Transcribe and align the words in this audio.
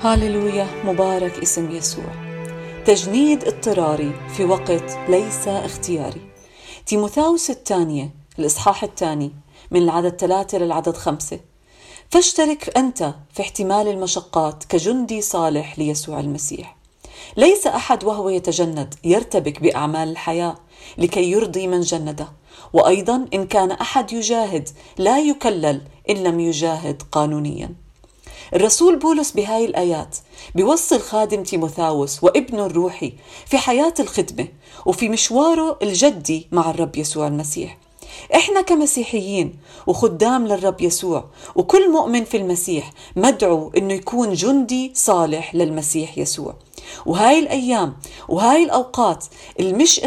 هاللويا 0.00 0.66
مبارك 0.84 1.38
اسم 1.42 1.70
يسوع. 1.70 2.04
تجنيد 2.86 3.44
اضطراري 3.44 4.12
في 4.36 4.44
وقت 4.44 4.98
ليس 5.08 5.48
اختياري. 5.48 6.20
تيموثاوس 6.86 7.50
الثانية 7.50 8.10
الإصحاح 8.38 8.84
الثاني 8.84 9.32
من 9.70 9.82
العدد 9.82 10.16
ثلاثة 10.16 10.58
للعدد 10.58 10.96
خمسة. 10.96 11.40
فاشترك 12.10 12.76
أنت 12.76 13.14
في 13.32 13.42
احتمال 13.42 13.88
المشقات 13.88 14.64
كجندي 14.64 15.20
صالح 15.20 15.78
ليسوع 15.78 16.20
المسيح. 16.20 16.76
ليس 17.36 17.66
أحد 17.66 18.04
وهو 18.04 18.28
يتجند 18.28 18.94
يرتبك 19.04 19.60
بأعمال 19.62 20.08
الحياة 20.08 20.56
لكي 20.98 21.30
يرضي 21.30 21.66
من 21.66 21.80
جنده. 21.80 22.28
وأيضا 22.72 23.26
إن 23.34 23.46
كان 23.46 23.70
أحد 23.70 24.12
يجاهد 24.12 24.68
لا 24.98 25.18
يكلل 25.18 25.82
إن 26.10 26.16
لم 26.16 26.40
يجاهد 26.40 27.02
قانونيا. 27.12 27.87
الرسول 28.54 28.98
بولس 28.98 29.30
بهاي 29.30 29.64
الآيات 29.64 30.16
بيوصي 30.54 30.96
الخادم 30.96 31.42
تيموثاوس 31.42 32.24
وابنه 32.24 32.66
الروحي 32.66 33.12
في 33.46 33.58
حياة 33.58 33.94
الخدمة 34.00 34.48
وفي 34.86 35.08
مشواره 35.08 35.78
الجدي 35.82 36.48
مع 36.52 36.70
الرب 36.70 36.96
يسوع 36.96 37.26
المسيح. 37.26 37.78
إحنا 38.34 38.60
كمسيحيين 38.60 39.56
وخدام 39.86 40.46
للرب 40.46 40.80
يسوع 40.80 41.24
وكل 41.56 41.90
مؤمن 41.92 42.24
في 42.24 42.36
المسيح 42.36 42.92
مدعو 43.16 43.72
إنه 43.76 43.94
يكون 43.94 44.32
جندي 44.32 44.92
صالح 44.94 45.54
للمسيح 45.54 46.18
يسوع. 46.18 46.54
وهاي 47.06 47.38
الأيام 47.38 47.96
وهاي 48.28 48.64
الأوقات 48.64 49.24
المش 49.60 50.00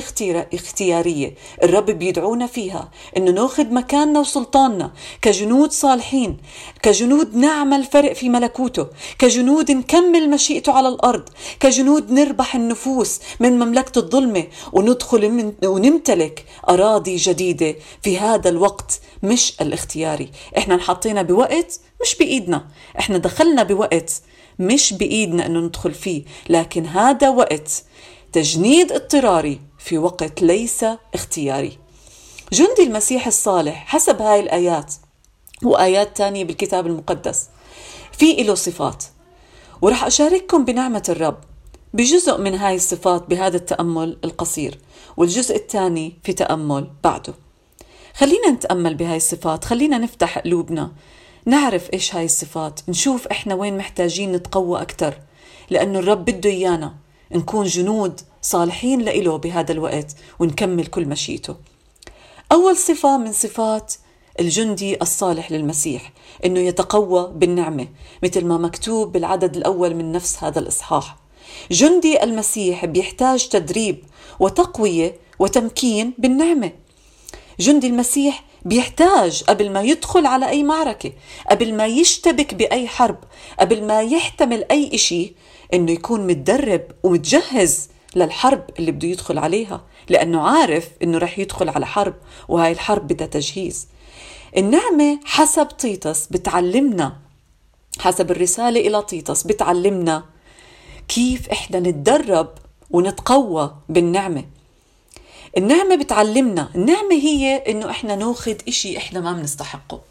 اختيارية 0.53 1.35
الرب 1.63 1.85
بيدعونا 1.85 2.47
فيها 2.47 2.91
إنه 3.17 3.31
ناخذ 3.31 3.73
مكاننا 3.73 4.19
وسلطاننا 4.19 4.91
كجنود 5.21 5.71
صالحين 5.71 6.37
كجنود 6.81 7.35
نعمل 7.35 7.83
فرق 7.83 8.13
في 8.13 8.29
ملكوته 8.29 8.87
كجنود 9.19 9.71
نكمل 9.71 10.29
مشيئته 10.29 10.71
على 10.71 10.87
الأرض 10.87 11.29
كجنود 11.59 12.11
نربح 12.11 12.55
النفوس 12.55 13.19
من 13.39 13.59
مملكة 13.59 13.99
الظلمة 13.99 14.47
وندخل 14.73 15.53
ونمتلك 15.63 16.45
أراضي 16.69 17.15
جديدة 17.15 17.75
في 18.03 18.17
هذا 18.19 18.49
الوقت 18.49 18.99
مش 19.23 19.53
الاختياري. 19.61 20.31
إحنا 20.57 20.75
انحطينا 20.75 21.21
بوقت 21.21 21.79
مش 22.01 22.15
بإيدنا 22.15 22.65
إحنا 22.99 23.17
دخلنا 23.17 23.63
بوقت 23.63 24.21
مش 24.61 24.93
بإيدنا 24.93 25.45
أنه 25.45 25.59
ندخل 25.59 25.93
فيه 25.93 26.23
لكن 26.49 26.85
هذا 26.85 27.29
وقت 27.29 27.83
تجنيد 28.31 28.91
اضطراري 28.91 29.61
في 29.79 29.97
وقت 29.97 30.41
ليس 30.41 30.85
اختياري. 31.13 31.77
جندي 32.53 32.83
المسيح 32.83 33.27
الصالح 33.27 33.85
حسب 33.87 34.21
هاي 34.21 34.39
الآيات 34.39 34.93
وآيات 35.63 36.17
تانية 36.17 36.43
بالكتاب 36.43 36.87
المقدس 36.87 37.49
في 38.11 38.33
له 38.33 38.55
صفات. 38.55 39.03
ورح 39.81 40.03
أشارككم 40.03 40.65
بنعمة 40.65 41.03
الرب 41.09 41.37
بجزء 41.93 42.37
من 42.37 42.55
هاي 42.55 42.75
الصفات 42.75 43.29
بهذا 43.29 43.57
التأمل 43.57 44.17
القصير 44.23 44.79
والجزء 45.17 45.55
الثاني 45.55 46.13
في 46.23 46.33
تأمل 46.33 46.87
بعده. 47.03 47.33
خلينا 48.15 48.49
نتأمل 48.49 48.95
بهاي 48.95 49.17
الصفات 49.17 49.65
خلينا 49.65 49.97
نفتح 49.97 50.37
قلوبنا 50.37 50.91
نعرف 51.45 51.93
إيش 51.93 52.15
هاي 52.15 52.25
الصفات 52.25 52.79
نشوف 52.89 53.27
إحنا 53.27 53.55
وين 53.55 53.77
محتاجين 53.77 54.31
نتقوى 54.31 54.81
أكثر 54.81 55.17
لأنه 55.69 55.99
الرب 55.99 56.25
بده 56.25 56.49
إيانا 56.49 56.95
نكون 57.31 57.65
جنود 57.65 58.21
صالحين 58.41 59.01
لإله 59.01 59.37
بهذا 59.37 59.71
الوقت 59.71 60.15
ونكمل 60.39 60.85
كل 60.85 61.05
مشيته 61.05 61.55
أول 62.51 62.77
صفة 62.77 63.17
من 63.17 63.31
صفات 63.31 63.93
الجندي 64.39 65.01
الصالح 65.01 65.51
للمسيح 65.51 66.11
إنه 66.45 66.59
يتقوى 66.59 67.31
بالنعمة 67.35 67.87
مثل 68.23 68.45
ما 68.45 68.57
مكتوب 68.57 69.11
بالعدد 69.11 69.55
الأول 69.55 69.95
من 69.95 70.11
نفس 70.11 70.43
هذا 70.43 70.59
الإصحاح. 70.59 71.17
جندي 71.71 72.23
المسيح 72.23 72.85
بيحتاج 72.85 73.47
تدريب 73.49 74.03
وتقوية 74.39 75.15
وتمكين 75.39 76.13
بالنعمة. 76.17 76.71
جندي 77.59 77.87
المسيح 77.87 78.43
بيحتاج 78.65 79.43
قبل 79.43 79.69
ما 79.71 79.81
يدخل 79.81 80.25
على 80.25 80.49
أي 80.49 80.63
معركة 80.63 81.11
قبل 81.51 81.73
ما 81.73 81.85
يشتبك 81.85 82.53
بأي 82.53 82.87
حرب 82.87 83.17
قبل 83.59 83.83
ما 83.83 84.01
يحتمل 84.01 84.65
أي 84.71 84.91
إشي 84.93 85.33
إنه 85.73 85.91
يكون 85.91 86.27
متدرب 86.27 86.81
ومتجهز 87.03 87.89
للحرب 88.15 88.63
اللي 88.79 88.91
بده 88.91 89.07
يدخل 89.07 89.37
عليها 89.37 89.81
لأنه 90.09 90.41
عارف 90.41 90.89
إنه 91.03 91.17
رح 91.17 91.39
يدخل 91.39 91.69
على 91.69 91.85
حرب 91.85 92.13
وهاي 92.47 92.71
الحرب 92.71 93.07
بدها 93.07 93.27
تجهيز. 93.27 93.87
النعمة 94.57 95.19
حسب 95.25 95.67
تيتس 95.77 96.27
بتعلمنا 96.27 97.17
حسب 97.99 98.31
الرسالة 98.31 98.79
إلى 98.87 99.03
تيتس 99.07 99.43
بتعلمنا 99.43 100.23
كيف 101.07 101.49
إحنا 101.49 101.79
نتدرب 101.79 102.49
ونتقوى 102.91 103.75
بالنعمة. 103.89 104.43
النعمة 105.57 105.95
بتعلمنا. 105.95 106.69
النعمة 106.75 107.15
هي 107.15 107.55
إنه 107.55 107.89
إحنا 107.89 108.15
ناخذ 108.15 108.55
إشي 108.67 108.97
إحنا 108.97 109.19
ما 109.19 109.33
بنستحقه. 109.33 110.01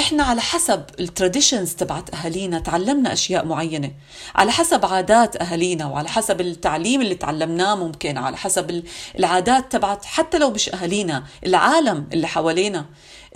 إحنا 0.00 0.22
على 0.22 0.40
حسب 0.40 0.82
ال 1.00 1.07
traditions 1.07 1.74
تبعت 1.74 2.14
أهالينا 2.14 2.58
تعلمنا 2.58 3.12
أشياء 3.12 3.44
معينة. 3.46 3.90
على 4.34 4.52
حسب 4.52 4.86
عادات 4.86 5.36
أهالينا 5.42 5.86
وعلى 5.86 6.08
حسب 6.08 6.40
التعليم 6.40 7.00
اللي 7.00 7.14
تعلمناه 7.14 7.74
ممكن 7.74 8.18
على 8.18 8.36
حسب 8.36 8.84
العادات 9.18 9.72
تبعت 9.72 10.04
حتى 10.04 10.38
لو 10.38 10.50
مش 10.50 10.74
أهالينا 10.74 11.24
العالم 11.46 12.06
اللي 12.12 12.26
حوالينا 12.26 12.86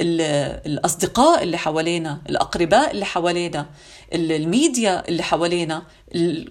الأصدقاء 0.01 1.43
اللي 1.43 1.59
حوالينا 1.59 2.21
الأقرباء 2.29 2.91
اللي 2.91 3.05
حوالينا 3.05 3.67
الميديا 4.13 5.09
اللي 5.09 5.23
حوالينا 5.23 5.83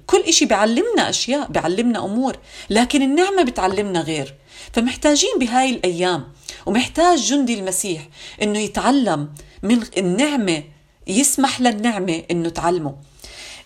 كل 0.07 0.19
إشي 0.27 0.45
بيعلمنا 0.45 1.09
أشياء 1.09 1.47
بيعلمنا 1.51 2.05
أمور 2.05 2.37
لكن 2.69 3.01
النعمة 3.01 3.43
بتعلمنا 3.43 4.01
غير. 4.01 4.35
فمحتاجين 4.73 5.29
بهاي 5.39 5.69
الأيام 5.69 6.23
ومحتاج 6.65 7.19
جندي 7.19 7.53
المسيح 7.59 8.09
إنه 8.41 8.59
يتعلم 8.59 9.29
من 9.63 9.83
النعمة 9.97 10.63
يسمح 11.07 11.61
للنعمة 11.61 12.23
إنه 12.31 12.49
تعلمه. 12.49 12.95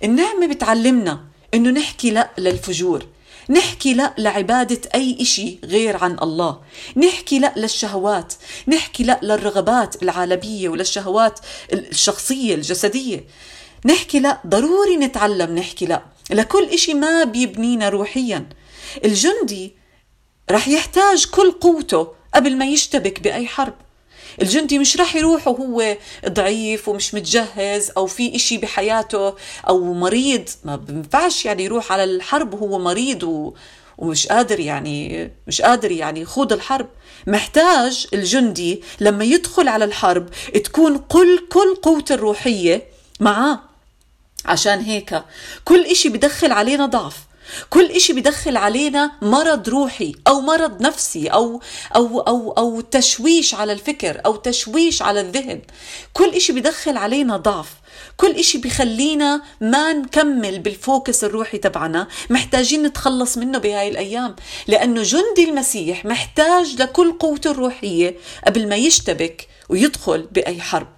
النعمة 0.03 0.47
بتعلمنا 0.47 1.25
إنه 1.53 1.69
نحكي 1.69 2.12
لا 2.12 2.30
للفجور 2.38 3.06
نحكي 3.50 3.94
لا 3.94 4.13
لعبادة 4.18 4.81
أي 4.96 5.18
إشي 5.22 5.59
غير 5.63 5.97
عن 5.97 6.18
الله 6.22 6.59
نحكي 6.97 7.40
لا 7.40 7.53
للشهوات 7.58 8.34
نحكي 8.68 9.03
لا 9.03 9.19
للرغبات 9.24 10.03
العالمية 10.03 10.69
وللشهوات 10.69 11.40
الشخصية 11.74 12.56
الجسدية 12.56 13.25
نحكي 13.85 14.19
لا 14.19 14.41
ضروري 14.47 14.97
نتعلم 14.97 15.56
نحكي 15.56 15.85
لا. 15.85 16.03
لكل 16.31 16.64
إشي 16.69 16.94
ما 16.94 17.24
بيبنينا 17.24 17.90
روحيا. 17.90 18.50
الجندي 19.06 19.75
رح 20.52 20.68
يحتاج 20.68 21.25
كل 21.25 21.52
قوته 21.52 22.16
قبل 22.37 22.57
ما 22.57 22.65
يشتبك 22.65 23.19
بأي 23.19 23.47
حرب. 23.47 23.73
الجندي 24.41 24.79
مش 24.79 24.97
رح 24.97 25.15
يروح 25.15 25.47
وهو 25.47 25.97
ضعيف 26.27 26.87
ومش 26.89 27.13
متجهز 27.13 27.91
أو 27.97 28.05
في 28.07 28.35
إشي 28.35 28.57
بحياته 28.57 29.33
أو 29.69 29.93
مريض. 29.93 30.49
ما 30.63 30.75
بينفعش 30.75 31.45
يعني 31.45 31.63
يروح 31.63 31.91
على 31.91 32.03
الحرب 32.03 32.53
وهو 32.53 32.79
مريض 32.79 33.23
و 33.23 33.53
ومش 33.97 34.27
قادر 34.27 34.59
يعني 34.59 35.31
مش 35.47 35.61
قادر 35.61 35.91
يعني 35.91 36.21
يخوض 36.21 36.53
الحرب. 36.53 36.87
محتاج 37.27 38.07
الجندي 38.13 38.83
لما 38.99 39.23
يدخل 39.23 39.67
على 39.67 39.85
الحرب 39.85 40.29
تكون 40.63 40.97
كل 40.97 41.47
كل 41.49 41.75
قوته 41.81 42.15
الروحية 42.15 42.83
معاه. 43.19 43.59
عشان 44.45 44.79
هيك 44.79 45.23
كل 45.65 45.85
إشي 45.85 46.09
بدخل 46.09 46.51
علينا 46.51 46.85
ضعف. 46.85 47.26
كل 47.69 47.85
إشي 47.85 48.13
بدخل 48.13 48.58
علينا 48.58 49.12
مرض 49.22 49.69
روحي 49.69 50.16
أو 50.28 50.41
مرض 50.41 50.81
نفسي 50.81 51.28
أو 51.28 51.62
أو 51.96 52.19
أو 52.19 52.52
أو 52.52 52.81
تشويش 52.81 53.53
على 53.53 53.74
الفكر 53.74 54.22
أو 54.25 54.35
تشويش 54.35 55.02
على 55.02 55.22
الذهن. 55.22 55.61
كل 56.14 56.29
إشي 56.29 56.53
بدخل 56.53 56.97
علينا 56.97 57.38
ضعف. 57.38 57.73
كل 58.17 58.32
إشي 58.32 58.58
بخلينا 58.58 59.41
ما 59.61 59.94
نكمل 59.94 60.59
بالفوكس 60.59 61.23
الروحي 61.23 61.58
تبعنا. 61.58 62.08
محتاجين 62.29 62.84
نتخلص 62.84 63.38
منه 63.38 63.58
بهاي 63.58 63.88
الأيام. 63.88 64.35
لأنه 64.67 65.03
جندي 65.03 65.50
المسيح 65.50 66.05
محتاج 66.05 66.82
لكل 66.82 67.11
قوته 67.11 67.52
الروحية 67.52 68.17
قبل 68.47 68.70
ما 68.70 68.76
يشتبك 68.76 69.47
ويدخل 69.70 70.28
بأي 70.32 70.61
حرب. 70.61 70.97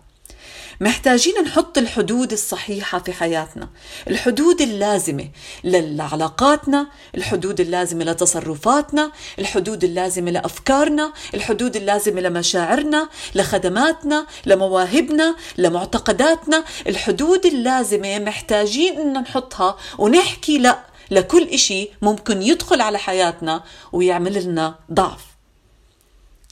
محتاجين 0.81 1.34
نحط 1.46 1.78
الحدود 1.78 2.31
الصحيحة 2.31 3.00
في 3.00 3.14
حياتنا. 3.14 3.70
الحدود 4.08 4.62
اللازمة 4.62 5.30
لعلاقاتنا 5.64 6.88
الحدود 7.16 7.60
اللازمة 7.60 8.04
لتصرفاتنا 8.06 9.12
الحدود 9.40 9.84
اللازمة 9.84 10.31
لأفكارنا 10.31 11.14
الحدود 11.34 11.76
اللازمة 11.76 12.22
لمشاعرنا 12.22 13.10
لخدماتنا 13.36 14.28
لمواهبنا 14.46 15.36
لمعتقداتنا. 15.58 16.64
الحدود 16.88 17.46
اللازمة 17.46 18.20
محتاجين 18.20 19.00
أن 19.00 19.14
نحطها 19.14 19.78
ونحكي 19.98 20.58
لا 20.58 20.80
لكل 21.12 21.44
إشي 21.48 21.90
ممكن 22.02 22.42
يدخل 22.42 22.81
على 22.81 22.98
حياتنا 22.98 23.64
ويعمل 23.92 24.44
لنا 24.44 24.76
ضعف. 24.94 25.26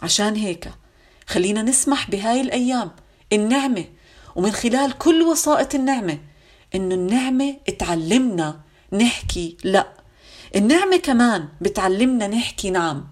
عشان 0.02 0.36
هيك 0.36 0.70
خلينا 1.28 1.62
نسمح 1.62 2.10
بهاي 2.10 2.42
الأيام. 2.42 2.92
النعمة 3.34 3.86
ومن 4.38 4.52
خلال 4.52 4.98
كل 4.98 5.22
وسائط 5.22 5.76
النعمة 5.76 6.18
إنه 6.76 6.96
النعمة 6.96 7.56
تعلمنا 7.80 8.60
نحكي 8.94 9.58
لأ. 9.64 9.88
النعمة 10.56 10.98
كمان 10.98 11.48
بتعلمنا 11.62 12.28
نحكي 12.28 12.70
نعم. 12.70 13.08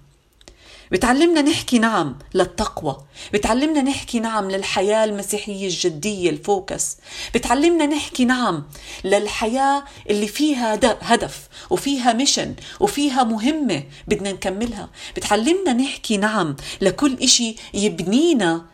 بتعلمنا 0.91 1.41
نحكي 1.41 1.79
نعم 1.79 2.15
للتقوى 2.33 2.97
بتعلمنا 3.33 3.81
نحكي 3.81 4.19
نعم 4.19 4.51
للحياة 4.51 5.03
المسيحية 5.03 5.65
الجدية 5.65 6.29
ال 6.29 6.39
focus. 6.39 6.97
بتعلمنا 7.35 7.85
نحكي 7.85 8.25
نعم 8.25 8.63
للحياة 9.03 9.83
اللي 10.09 10.27
فيها 10.27 10.79
هدف 11.01 11.47
وفيها 11.69 12.13
mission 12.13 12.55
وفيها 12.79 13.23
مهمة 13.23 13.83
بدنا 14.07 14.31
نكملها. 14.31 14.89
بتعلمنا 15.15 15.73
نحكي 15.73 16.17
نعم 16.17 16.55
لكل 16.81 17.17
إشي 17.21 17.55
يبنينا 17.73 18.65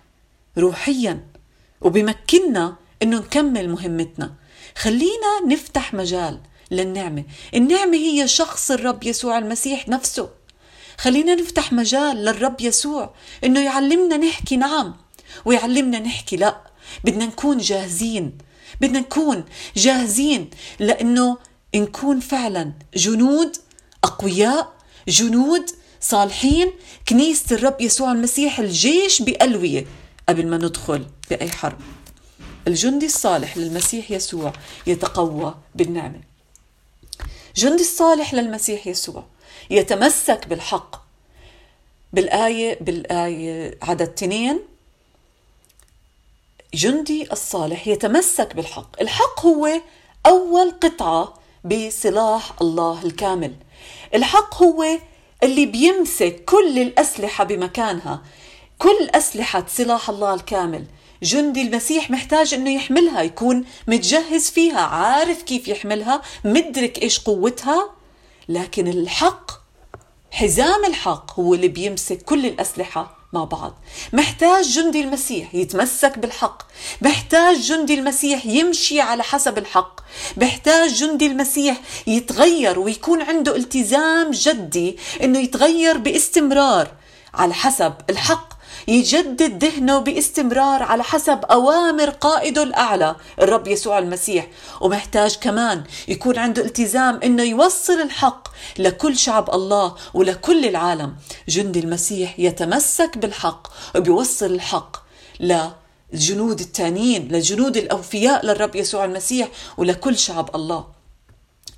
روحيا. 0.58 1.32
وبمكننا 1.82 2.76
إنه 3.04 3.18
نكمل 3.18 3.70
مهمتنا. 3.70 4.34
خلينا 4.78 5.46
نفتح 5.48 5.94
مجال 5.94 6.40
للنعمة. 6.72 7.24
النعمة 7.56 7.98
هي 7.98 8.28
شخص 8.28 8.72
الرب 8.72 9.04
يسوع 9.04 9.38
المسيح 9.38 9.88
نفسه. 9.90 10.30
خلينا 10.98 11.36
نفتح 11.36 11.74
مجال 11.74 12.18
للرب 12.18 12.62
يسوع 12.62 13.14
إنه 13.44 13.60
يعلمنا 13.60 14.18
نحكي 14.18 14.58
نعم 14.58 14.96
ويعلمنا 15.46 16.00
نحكي 16.00 16.36
لا. 16.36 16.62
بدنا 17.04 17.26
نكون 17.26 17.58
جاهزين. 17.58 18.38
بدنا 18.82 19.00
نكون 19.00 19.44
جاهزين 19.76 20.50
لإنه 20.80 21.38
نكون 21.76 22.20
فعلا 22.20 22.74
جنود 22.96 23.58
أقوياء 24.04 24.74
جنود 25.08 25.70
صالحين 26.02 26.72
كنيسة 27.10 27.56
الرب 27.56 27.82
يسوع 27.82 28.12
المسيح 28.12 28.60
الجيش 28.60 29.22
بألوية 29.22 29.86
قبل 30.30 30.48
ما 30.48 30.58
ندخل. 30.58 31.06
بأي 31.32 31.50
حرب. 31.50 31.78
الجندي 32.68 33.06
الصالح 33.06 33.58
للمسيح 33.58 34.12
يسوع 34.12 34.54
يتقوى 34.88 35.56
بالنعمة. 35.76 36.22
جندي 37.56 37.82
الصالح 37.84 38.34
للمسيح 38.34 38.88
يسوع 38.88 39.24
يتمسك 39.70 40.48
بالحق. 40.48 40.96
بالآية 42.14 42.80
بالآية 42.82 43.78
عدد 43.82 44.02
اثنين. 44.02 44.60
جندي 46.74 47.32
الصالح 47.32 47.88
يتمسك 47.88 48.56
بالحق. 48.56 49.02
الحق 49.02 49.46
هو 49.46 49.82
أول 50.26 50.72
قطعة 50.72 51.34
بسلاح 51.64 52.62
الله 52.62 53.06
الكامل. 53.06 53.56
الحق 54.16 54.64
هو 54.64 54.86
اللي 55.44 55.66
بيمسك 55.66 56.44
كل 56.46 56.80
الأسلحة 56.80 57.44
بمكانها. 57.44 58.22
كل 58.80 59.10
أسلحة 59.16 59.66
سلاح 59.68 60.10
الله 60.10 60.34
الكامل. 60.34 60.86
جندي 61.24 61.62
المسيح 61.62 62.12
محتاج 62.12 62.54
إنه 62.54 62.70
يحملها 62.70 63.22
يكون 63.22 63.66
متجهز 63.88 64.50
فيها 64.50 64.82
عارف 64.82 65.42
كيف 65.42 65.68
يحملها 65.68 66.22
مدرك 66.46 67.02
إيش 67.02 67.20
قوتها. 67.20 67.90
لكن 68.50 68.88
الحق 68.88 69.52
حزام 70.32 70.86
الحق 70.86 71.40
هو 71.40 71.54
اللي 71.54 71.68
بيمسك 71.68 72.22
كل 72.22 72.46
الأسلحة 72.46 73.18
مع 73.34 73.44
بعض. 73.44 73.74
محتاج 74.14 74.66
جندي 74.66 75.02
المسيح 75.02 75.56
يتمسك 75.56 76.20
بالحق. 76.20 76.64
محتاج 77.02 77.58
جندي 77.58 77.94
المسيح 77.94 78.46
يمشي 78.46 79.02
على 79.02 79.24
حسب 79.24 79.58
الحق. 79.58 80.00
محتاج 80.38 80.94
جندي 80.94 81.28
المسيح 81.28 81.82
يتغير 82.08 82.80
ويكون 82.80 83.22
عنده 83.22 83.56
التزام 83.56 84.32
جدي 84.32 84.98
إنه 85.24 85.40
يتغير 85.40 85.98
باستمرار 85.98 86.92
على 87.34 87.54
حسب 87.54 87.94
الحق. 88.10 88.61
يجدد 88.88 89.64
ذهنه 89.64 90.00
باستمرار 90.00 90.84
على 90.84 91.04
حسب 91.04 91.46
أوامر 91.46 92.10
قائده 92.10 92.64
الأعلى 92.64 93.16
الرب 93.42 93.68
يسوع 93.68 94.00
المسيح. 94.00 94.48
ومحتاج 94.82 95.36
كمان 95.36 95.84
يكون 96.08 96.38
عنده 96.38 96.66
التزام 96.66 97.20
أنه 97.24 97.44
يوصل 97.44 98.02
الحق 98.02 98.48
لكل 98.80 99.18
شعب 99.18 99.54
الله 99.54 99.96
ولكل 100.14 100.66
العالم. 100.66 101.16
جندي 101.50 101.80
المسيح 101.80 102.40
يتمسك 102.40 103.18
بالحق 103.18 103.68
وبيوصل 103.96 104.46
الحق 104.46 104.98
للجنود 105.40 106.60
التانيين 106.60 107.28
للجنود 107.28 107.78
الأوفياء 107.78 108.46
للرب 108.46 108.76
يسوع 108.76 109.06
المسيح 109.06 109.48
ولكل 109.78 110.18
شعب 110.18 110.56
الله. 110.56 110.91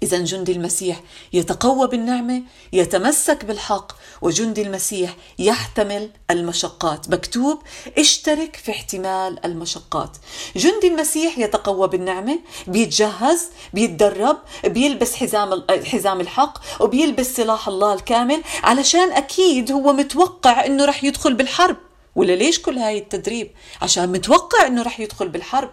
إذا 0.04 0.20
جندي 0.20 0.52
المسيح 0.52 1.02
يتقوى 1.34 1.88
بالنعمة 1.88 2.42
يتمسك 2.74 3.46
بالحق 3.46 3.92
وجندي 4.22 4.62
المسيح 4.62 5.16
يحتمل 5.40 6.10
المشقات. 6.32 7.10
مكتوب 7.10 7.60
اشترك 7.98 8.56
في 8.56 8.72
احتمال 8.72 9.46
المشقات. 9.46 10.18
جندي 10.56 10.88
المسيح 10.88 11.38
يتقوى 11.38 11.88
بالنعمة 11.88 12.40
بيتجهز 12.68 13.50
بيتدرب 13.74 14.38
بيلبس 14.66 15.16
حزام 15.16 15.64
حزام 15.86 16.22
الحق 16.22 16.82
وبيلبس 16.82 17.36
سلاح 17.36 17.68
الله 17.68 17.94
الكامل 17.94 18.44
علشان 18.64 19.12
أكيد 19.12 19.72
هو 19.72 19.94
متوقع 19.94 20.66
إنه 20.66 20.86
رح 20.86 21.04
يدخل 21.04 21.34
بالحرب. 21.34 21.78
ولا 22.16 22.34
ليش 22.34 22.62
كل 22.62 22.78
هاي 22.78 22.98
التدريب؟ 22.98 23.52
عشان 23.82 24.12
متوقع 24.12 24.68
إنه 24.68 24.82
رح 24.82 25.00
يدخل 25.00 25.28
بالحرب. 25.28 25.70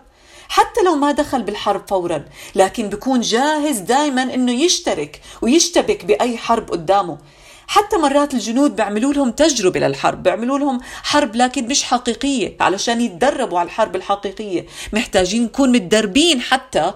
حتى 0.50 0.80
لو 0.84 0.94
ما 0.94 1.12
دخل 1.12 1.42
بالحرب 1.42 1.88
فورا 1.88 2.24
لكن 2.54 2.88
بيكون 2.88 3.20
جاهز 3.20 3.78
دائما 3.78 4.22
إنه 4.22 4.52
يشترك 4.52 5.20
ويشتبك 5.42 6.04
بأي 6.04 6.36
حرب 6.38 6.70
قدامه. 6.70 7.18
حتى 7.66 7.96
مرات 7.96 8.34
الجنود 8.34 8.76
بيعملوا 8.76 9.12
لهم 9.12 9.30
تجربة 9.30 9.80
للحرب 9.80 10.22
بيعملوا 10.22 10.58
لهم 10.58 10.80
حرب 11.02 11.36
لكن 11.36 11.68
مش 11.68 11.82
حقيقية 11.84 12.56
علشان 12.60 13.00
يتدربوا 13.00 13.58
على 13.58 13.66
الحرب 13.66 13.96
الحقيقية. 13.96 14.66
محتاجين 14.92 15.44
نكون 15.44 15.72
متدربين 15.72 16.40
حتى 16.40 16.92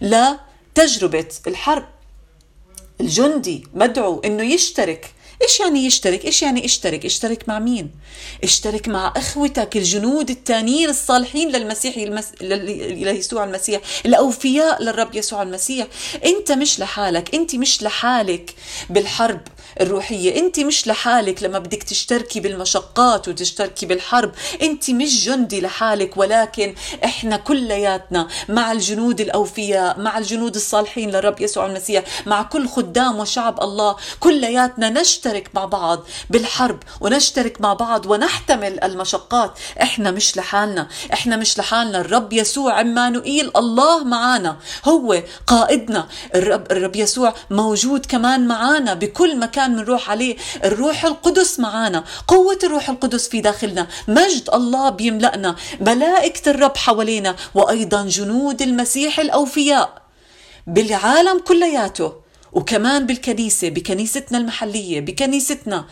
لتجربة 0.00 1.28
الحرب. 1.46 1.84
الجندي 3.00 3.66
مدعو 3.74 4.20
إنه 4.20 4.42
يشترك 4.42 5.14
إيش 5.42 5.60
يعني 5.60 5.86
يشترك؟ 5.86 6.24
إيش 6.24 6.42
يعني 6.42 6.64
اشترك 6.64 7.04
اشترك 7.04 7.48
مع 7.48 7.58
مين؟ 7.58 7.90
اشترك 8.44 8.88
مع 8.88 9.12
إخوتك 9.16 9.76
الجنود 9.76 10.30
التانيين 10.30 10.88
الصالحين 10.88 11.48
للمسيح 11.48 11.96
المس... 11.96 12.32
ليسوع 12.40 13.44
المسيح 13.44 13.80
الاوفياء 14.06 14.82
للرب 14.82 15.14
يسوع 15.14 15.42
المسيح. 15.42 15.86
أنت 16.24 16.52
مش 16.52 16.80
لحالك 16.80 17.34
أنت 17.34 17.54
مش 17.54 17.82
لحالك 17.82 18.54
بالحرب. 18.90 19.40
الروحية. 19.80 20.40
انت 20.40 20.60
مش 20.60 20.86
لحالك 20.86 21.42
لما 21.42 21.58
بدك 21.58 21.82
تشتركي 21.82 22.40
بالمشقات 22.40 23.28
وتشتركي 23.28 23.86
بالحرب. 23.86 24.32
انت 24.62 24.90
مش 24.90 25.24
جندي 25.24 25.60
لحالك 25.60 26.16
ولكن 26.16 26.74
إحنا 27.04 27.36
كلياتنا 27.36 28.28
مع 28.48 28.72
الجنود 28.72 29.20
الأوفياء 29.20 30.00
مع 30.00 30.18
الجنود 30.18 30.54
الصالحين 30.54 31.10
للرب 31.10 31.40
يسوع 31.40 31.66
المسيح 31.66 32.04
مع 32.26 32.42
كل 32.42 32.68
خدام 32.68 33.18
وشعب 33.18 33.62
الله 33.62 33.96
كلياتنا 34.20 34.90
نشترك 34.90 35.50
مع 35.54 35.64
بعض 35.64 36.04
بالحرب 36.30 36.78
ونشترك 37.00 37.60
مع 37.60 37.74
بعض 37.74 38.06
ونحتمل 38.06 38.84
المشقات. 38.84 39.58
إحنا 39.82 40.10
مش 40.10 40.36
لحالنا 40.36 40.88
إحنا 41.12 41.36
مش 41.36 41.58
لحالنا. 41.58 42.00
الرب 42.00 42.32
يسوع 42.32 42.72
عمانوئيل 42.78 43.50
الله 43.56 44.04
معانا. 44.04 44.56
هو 44.84 45.22
قائدنا. 45.46 46.08
الرب, 46.34 46.72
الرب 46.72 46.96
يسوع 46.96 47.34
موجود 47.50 48.06
كمان 48.06 48.46
معانا 48.46 48.94
بكل 48.94 49.38
مكان. 49.38 49.57
مكان 49.58 49.76
بنروح 49.76 50.10
عليه 50.10 50.36
الروح 50.64 51.04
القدس 51.04 51.60
معانا 51.60 52.04
قوة 52.28 52.58
الروح 52.64 52.90
القدس 52.90 53.28
في 53.28 53.40
داخلنا 53.40 53.86
مجد 54.08 54.50
الله 54.54 54.90
بيملأنا 54.90 55.56
ملائكة 55.80 56.50
الرب 56.50 56.76
حوالينا 56.76 57.36
وأيضا 57.54 58.04
جنود 58.06 58.62
المسيح 58.62 59.20
الأوفياء 59.20 60.02
بالعالم 60.66 61.38
كلياته 61.38 62.12
وكمان 62.52 63.06
بالكنيسة 63.06 63.68
بكنيستنا 63.68 64.38
المحلية 64.38 65.00
بكنيستنا 65.00 65.84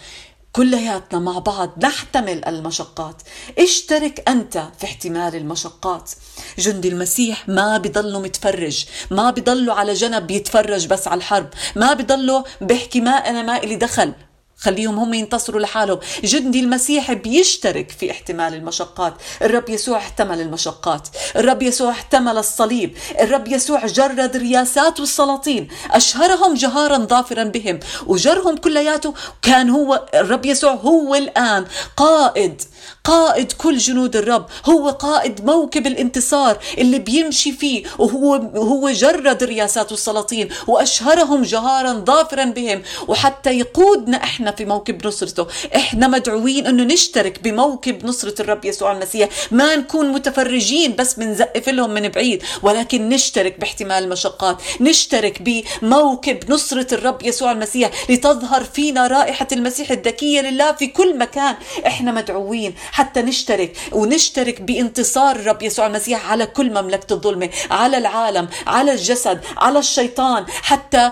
كلياتنا 0.56 1.18
مع 1.18 1.38
بعض 1.38 1.70
نحتمل 1.84 2.44
المشقات. 2.44 3.22
اشترك 3.58 4.28
أنت 4.28 4.62
في 4.78 4.84
احتمال 4.84 5.36
المشقات. 5.36 6.10
جندي 6.58 6.88
المسيح 6.88 7.48
ما 7.48 7.78
بضله 7.78 8.20
متفرج 8.20 8.86
ما 9.10 9.30
بضله 9.30 9.74
على 9.74 9.92
جنب 9.92 10.26
بيتفرج 10.26 10.86
بس 10.86 11.08
على 11.08 11.18
الحرب 11.18 11.48
ما 11.76 11.92
بضله 11.92 12.44
بيحكي 12.60 13.00
ما 13.00 13.10
أنا 13.10 13.42
ما 13.42 13.56
إلي 13.56 13.76
دخل. 13.76 14.12
خليهم 14.58 14.98
هم 14.98 15.14
ينتصروا 15.14 15.60
لحالهم. 15.60 15.98
جندي 16.24 16.60
المسيح 16.60 17.12
بيشترك 17.12 17.90
في 17.90 18.10
احتمال 18.10 18.54
المشقات. 18.54 19.14
الرب 19.42 19.68
يسوع 19.68 19.98
احتمل 19.98 20.40
المشقات. 20.40 21.08
الرب 21.36 21.62
يسوع 21.62 21.90
احتمل 21.90 22.38
الصليب. 22.38 22.96
الرب 23.20 23.48
يسوع 23.48 23.86
جرد 23.86 24.36
الرياسات 24.36 25.00
والسلاطين 25.00 25.68
أشهرهم 25.90 26.54
جهارا 26.54 26.98
ظافرا 26.98 27.44
بهم. 27.44 27.80
وجرهم 28.06 28.56
كلياته 28.56 29.14
كان 29.42 29.70
هو 29.70 30.06
الرب 30.14 30.46
يسوع 30.46 30.72
هو 30.72 31.14
الآن 31.14 31.66
قائد. 31.96 32.62
قائد 33.04 33.52
كل 33.52 33.76
جنود 33.76 34.16
الرب. 34.16 34.46
هو 34.66 34.88
قائد 34.90 35.44
موكب 35.44 35.86
الانتصار 35.86 36.58
اللي 36.78 36.98
بيمشي 36.98 37.52
فيه. 37.52 37.84
وهو 37.98 38.34
هو 38.56 38.90
جرد 38.90 39.42
الرياسات 39.42 39.92
والسلاطين 39.92 40.48
وأشهرهم 40.66 41.42
جهارا 41.42 41.92
ظافرا 42.06 42.44
بهم. 42.44 42.82
وحتى 43.08 43.50
يقودنا 43.58 44.16
إحنا 44.16 44.45
إحنا 44.46 44.56
في 44.56 44.64
موكب 44.64 45.06
نصرته. 45.06 45.46
إحنا 45.76 46.08
مدعوين 46.08 46.66
أنه 46.66 46.82
نشترك 46.84 47.42
بموكب 47.42 48.06
نصرة 48.06 48.42
الرب 48.42 48.64
يسوع 48.64 48.92
المسيح. 48.92 49.28
ما 49.50 49.76
نكون 49.76 50.08
متفرجين 50.12 50.96
بس 50.96 51.14
بنزقف 51.14 51.68
لهم 51.68 51.90
من 51.90 52.08
بعيد 52.08 52.42
ولكن 52.62 53.08
نشترك 53.08 53.60
باحتمال 53.60 54.04
المشقات 54.04 54.62
نشترك 54.80 55.42
بموكب 55.42 56.50
نصرة 56.50 56.94
الرب 56.94 57.22
يسوع 57.22 57.52
المسيح 57.52 57.90
لتظهر 58.10 58.64
فينا 58.64 59.06
رائحة 59.06 59.46
المسيح 59.52 59.90
الذكية 59.90 60.40
لله 60.40 60.72
في 60.72 60.86
كل 60.86 61.18
مكان. 61.18 61.54
إحنا 61.86 62.12
مدعوين 62.12 62.74
حتى 62.92 63.22
نشترك 63.22 63.76
ونشترك 63.92 64.60
بانتصار 64.62 65.36
الرب 65.36 65.62
يسوع 65.62 65.86
المسيح 65.86 66.30
على 66.30 66.46
كل 66.46 66.70
مملكة 66.70 67.12
الظلمة 67.14 67.50
على 67.70 67.98
العالم 67.98 68.48
على 68.66 68.92
الجسد 68.92 69.40
على 69.56 69.78
الشيطان 69.78 70.44
حتى 70.48 71.10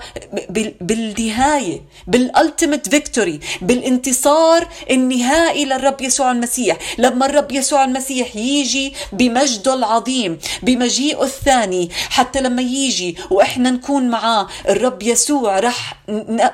بالنهاية 0.80 1.80
بال 2.06 2.23
ultimate 2.23 2.88
victory 3.24 3.40
بالانتصار 3.60 4.68
النهائي 4.90 5.64
للرب 5.64 6.00
يسوع 6.00 6.30
المسيح. 6.30 6.76
لما 6.98 7.26
الرب 7.26 7.52
يسوع 7.52 7.84
المسيح 7.84 8.36
يجي 8.36 8.94
بمجده 9.12 9.74
العظيم 9.74 10.38
بمجيئه 10.62 11.22
الثاني 11.22 11.90
حتى 12.10 12.40
لما 12.40 12.62
يجي 12.62 13.16
وإحنا 13.30 13.70
نكون 13.70 14.08
معاه 14.08 14.48
الرب 14.68 15.02
يسوع 15.02 15.58
رح 15.58 15.96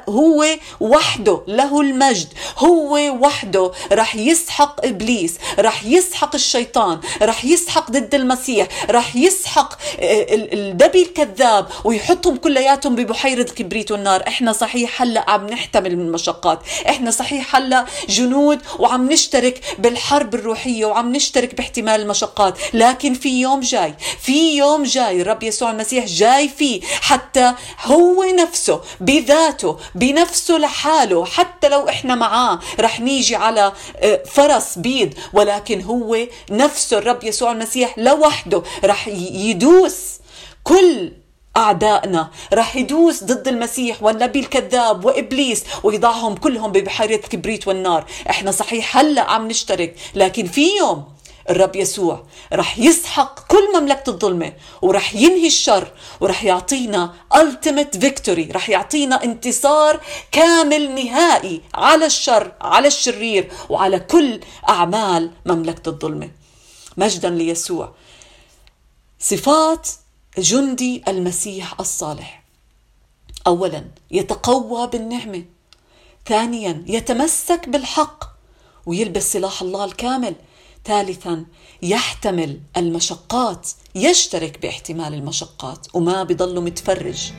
هو 0.08 0.44
وحده 0.80 1.42
له 1.46 1.80
المجد. 1.80 2.28
هو 2.58 2.94
وحده 3.20 3.72
رح 3.92 4.16
يسحق 4.16 4.86
إبليس 4.86 5.38
رح 5.58 5.84
يسحق 5.84 6.34
الشيطان 6.34 7.00
رح 7.22 7.44
يسحق 7.44 7.90
ضد 7.90 8.14
المسيح 8.14 8.68
رح 8.90 9.16
يسحق 9.16 9.78
آه، 10.00 10.26
الدبي 10.30 11.02
الكذاب 11.02 11.66
ويحطهم 11.84 12.36
كلياتهم 12.36 12.96
ببحيرة 12.96 13.42
الكبريت 13.42 13.92
والنار. 13.92 14.22
إحنا 14.28 14.52
صحيح 14.52 15.02
هلأ 15.02 15.30
عم 15.30 15.46
نحتمل 15.46 15.96
من 15.96 16.06
المشقات. 16.06 16.59
إحنا 16.88 17.10
صحيح 17.10 17.56
هلا 17.56 17.86
جنود 18.08 18.58
وعم 18.78 19.12
نشترك 19.12 19.60
بالحرب 19.78 20.34
الروحية 20.34 20.84
وعم 20.84 21.12
نشترك 21.16 21.54
باحتمال 21.54 22.00
المشقات 22.00 22.58
لكن 22.74 23.14
في 23.14 23.40
يوم 23.40 23.60
جاي 23.60 23.94
في 24.22 24.56
يوم 24.56 24.82
جاي 24.82 25.20
الرب 25.22 25.42
يسوع 25.42 25.70
المسيح 25.70 26.04
جاي 26.04 26.48
فيه 26.48 26.80
حتى 27.00 27.54
هو 27.84 28.24
نفسه 28.24 28.80
بذاته 29.00 29.78
بنفسه 29.94 30.54
لحاله 30.58 31.24
حتى 31.24 31.68
لو 31.68 31.88
إحنا 31.88 32.14
معاه 32.14 32.60
رح 32.80 33.00
نيجي 33.00 33.36
على 33.36 33.72
آه، 33.96 34.22
فرس 34.32 34.78
بيض 34.78 35.14
ولكن 35.32 35.80
هو 35.82 36.16
نفسه 36.50 36.98
الرب 36.98 37.24
يسوع 37.24 37.52
المسيح 37.52 37.98
لوحده 37.98 38.62
رح 38.84 39.08
يدوس 39.32 39.96
كل 40.64 41.12
أعدائنا 41.57 42.30
رح 42.52 42.76
يدوس 42.76 43.25
ضد 43.25 43.49
المسيح 43.49 44.02
والنبي 44.02 44.40
الكذاب 44.40 45.04
وإبليس 45.04 45.64
ويضعهم 45.83 46.35
كلهم 46.37 46.73
ببحيرة 46.73 47.16
كبريت 47.16 47.69
والنار. 47.69 48.04
إحنا 48.30 48.50
صحيح 48.50 48.97
هلأ 48.97 49.30
عم 49.30 49.49
نشترك 49.49 49.97
لكن 50.14 50.47
في 50.47 50.76
يوم 50.76 51.04
الرب 51.50 51.76
يسوع 51.76 52.25
رح 52.52 52.78
يسحق 52.78 53.47
كل 53.47 53.80
مملكة 53.80 54.11
الظلمة 54.11 54.52
ورح 54.83 55.14
ينهي 55.14 55.47
الشر 55.47 55.92
ورح 56.21 56.45
يعطينا 56.45 57.14
ultimate 57.35 57.99
victory 58.00 58.52
رح 58.52 58.71
يعطينا 58.71 59.25
انتصار 59.25 60.00
كامل 60.33 60.95
نهائي 60.95 61.61
على 61.75 62.07
الشر 62.07 62.52
على 62.61 62.88
الشرير 62.88 63.52
وعلى 63.69 64.00
كل 64.00 64.40
أعمال 64.69 65.30
مملكة 65.47 65.88
الظلمة. 65.88 66.30
مجدا 66.97 67.30
ليسوع. 67.30 67.92
صفات 69.21 69.88
جندي 70.38 71.02
المسيح 71.08 71.80
الصالح. 71.80 72.42
اولا 73.46 73.84
يتقوى 74.10 74.87
بالنعمة. 74.87 75.44
ثانيا 76.26 76.84
يتمسك 76.87 77.68
بالحق 77.68 78.25
ويلبس 78.87 79.32
سلاح 79.32 79.62
الله 79.62 79.84
الكامل. 79.84 80.34
ثالثا 80.84 81.44
يحتمل 81.82 82.60
المشقات 82.76 83.68
يشترك 83.94 84.62
باحتمال 84.62 85.14
المشقات 85.14 85.87
وما 85.94 86.22
بضل 86.22 86.60
متفرج. 86.60 87.32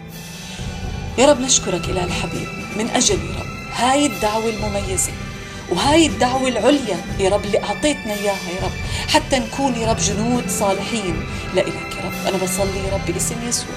يا 1.17 1.31
رب 1.31 1.39
نشكرك 1.39 1.89
إله 1.89 2.03
الحبيب 2.03 2.47
من 2.77 2.89
أجل 2.89 3.19
يا 3.19 3.39
رب 3.39 3.71
هاي 3.71 4.05
الدعوة 4.05 4.49
المميزة. 4.49 5.30
وهاي 5.71 6.05
الدعوة 6.05 6.47
العليا 6.47 6.97
يا 7.19 7.29
رب 7.29 7.45
اللي 7.45 7.63
أعطيتنا 7.63 8.13
إياها 8.13 8.49
يا 8.55 8.63
رب. 8.63 8.71
حتى 9.07 9.39
نكون 9.39 9.75
يا 9.75 9.91
رب 9.91 9.97
جنود 9.97 10.49
صالحين. 10.49 11.23
لإلك 11.55 11.95
يا 11.97 12.05
رب. 12.05 12.27
أنا 12.27 12.43
بصلي 12.43 12.87
يا 12.87 12.93
رب 12.93 13.13
باسم 13.13 13.35
يسوع. 13.47 13.75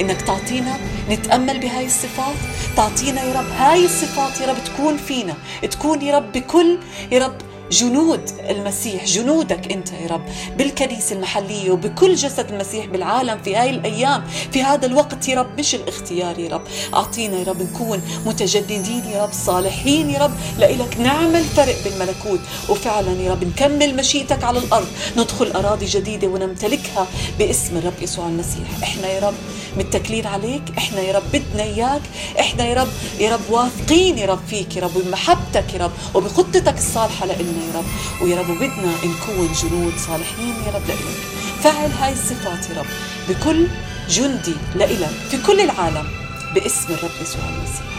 إنك 0.00 0.22
تعطينا 0.22 0.76
نتأمل 1.10 1.58
بهاي 1.58 1.86
الصفات. 1.86 2.36
تعطينا 2.76 3.22
يا 3.22 3.40
رب 3.40 3.50
هاي 3.58 3.84
الصفات 3.84 4.40
يا 4.40 4.46
رب 4.46 4.56
تكون 4.64 4.96
فينا. 4.96 5.34
تكون 5.70 6.02
يا 6.02 6.16
رب 6.16 6.32
بكل 6.32 6.78
يا 7.12 7.26
رب 7.26 7.38
جنود 7.70 8.30
المسيح 8.50 9.04
جنودك 9.04 9.72
أنت 9.72 9.92
يا 9.92 10.06
رب 10.10 10.24
بالكنيسة 10.58 11.16
المحلية 11.16 11.70
وبكل 11.70 12.14
جسد 12.14 12.52
المسيح 12.52 12.86
بالعالم 12.86 13.38
في 13.42 13.56
هاي 13.56 13.70
الأيام 13.70 14.24
في 14.52 14.62
هذا 14.62 14.86
الوقت 14.86 15.28
يا 15.28 15.40
رب 15.40 15.58
مش 15.58 15.74
الاختيار 15.74 16.38
يا 16.38 16.48
رب. 16.48 16.62
أعطينا 16.94 17.38
يا 17.38 17.44
رب 17.44 17.62
نكون 17.62 18.02
متجددين 18.26 19.04
يا 19.04 19.22
رب 19.22 19.32
صالحين 19.32 20.10
يا 20.10 20.18
رب 20.18 20.32
لإلك 20.58 20.96
نعمل 21.00 21.44
فرق 21.44 21.76
بالملكوت. 21.84 22.40
وفعلا 22.68 23.22
يا 23.22 23.32
رب 23.32 23.44
نكمل 23.44 23.96
مشيئتك 23.96 24.44
على 24.44 24.58
الأرض 24.58 24.88
ندخل 25.16 25.50
أراضي 25.52 25.86
جديدة 25.86 26.28
ونمتلكها 26.28 27.06
باسم 27.38 27.76
الرب 27.76 28.02
يسوع 28.02 28.26
المسيح. 28.26 28.68
إحنا 28.82 29.08
يا 29.08 29.20
رب 29.20 29.34
متكلين 29.76 30.26
عليك 30.26 30.62
إحنا 30.78 31.00
يا 31.00 31.12
رب 31.16 31.22
بدنا 31.32 31.62
إياك 31.62 32.02
إحنا 32.40 32.64
يا 32.66 32.74
رب 32.82 32.88
يا 33.20 33.32
رب 33.34 33.40
واثقين 33.50 34.18
يا 34.18 34.26
رب 34.26 34.40
فيك 34.50 34.76
يا 34.76 34.82
رب 34.82 34.96
وبمحبتك 34.96 35.74
يا 35.74 35.78
رب 35.84 35.92
وبخطتك 36.14 36.78
الصالحة 36.78 37.26
يا 37.60 37.78
رب 37.78 37.84
ويا 38.22 38.40
رب 38.40 38.50
بدنا 38.50 38.92
نكون 39.04 39.52
جنود 39.52 39.92
صالحين 39.98 40.54
يا 40.66 40.72
رب 40.72 40.86
لإلك. 40.88 41.20
فعل 41.62 41.90
هاي 41.90 42.12
الصفات 42.12 42.70
يا 42.70 42.80
رب 42.80 42.86
بكل 43.28 43.66
جندي 44.08 44.54
لإلك 44.74 45.08
في 45.30 45.42
كل 45.42 45.60
العالم 45.60 46.06
باسم 46.54 46.92
الرب 46.92 47.10
يسوع 47.22 47.48
المسيح. 47.48 47.96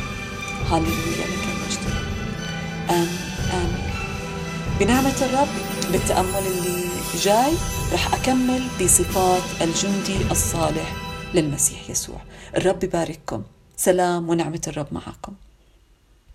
هاليلويا 0.70 1.28
لك 1.28 1.44
المجد 1.54 1.94
آمين 2.90 3.08
آمين. 3.54 3.88
بنعمة 4.80 5.22
الرب 5.22 5.48
بالتأمل 5.92 6.48
اللي 6.48 6.84
جاي 7.22 7.54
رح 7.94 8.14
أكمل 8.14 8.64
بصفات 8.82 9.42
الجندي 9.62 10.32
الصالح 10.32 10.94
للمسيح 11.34 11.90
يسوع. 11.90 12.22
الرب 12.58 12.84
يبارككم. 12.84 13.44
سلام 13.78 14.30
ونعمة 14.30 14.62
الرب 14.68 14.88
معكم. 14.92 15.34